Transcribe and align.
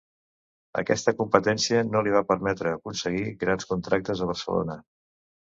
Aquesta 0.81 1.11
competència 1.19 1.81
no 1.89 2.01
li 2.07 2.15
va 2.15 2.23
permetre 2.31 2.73
aconseguir 2.79 3.23
grans 3.45 3.69
contractes 3.75 4.27
a 4.27 4.33
Barcelona. 4.33 4.81